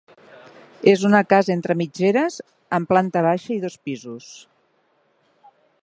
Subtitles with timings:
[0.91, 2.39] És una casa entre mitgeres
[2.79, 4.33] amb planta baixa i dos pisos.